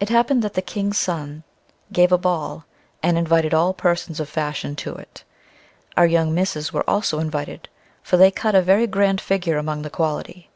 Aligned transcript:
It 0.00 0.08
happened 0.08 0.42
that 0.42 0.54
the 0.54 0.60
King's 0.60 0.98
son 0.98 1.44
gave 1.92 2.10
a 2.10 2.18
ball, 2.18 2.64
and 3.00 3.16
invited 3.16 3.54
all 3.54 3.72
persons 3.72 4.18
of 4.18 4.28
fashion 4.28 4.74
to 4.74 4.92
it. 4.96 5.22
Our 5.96 6.04
young 6.08 6.34
misses 6.34 6.72
were 6.72 6.90
also 6.90 7.20
invited; 7.20 7.68
for 8.02 8.16
they 8.16 8.32
cut 8.32 8.56
a 8.56 8.60
very 8.60 8.88
grand 8.88 9.20
figure 9.20 9.56
among 9.56 9.82
the 9.82 9.88
quality. 9.88 10.50